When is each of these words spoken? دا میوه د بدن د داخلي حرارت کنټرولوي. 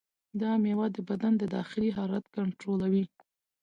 دا 0.41 0.51
میوه 0.63 0.87
د 0.91 0.97
بدن 1.09 1.33
د 1.37 1.43
داخلي 1.55 1.89
حرارت 1.97 2.25
کنټرولوي. 2.35 3.05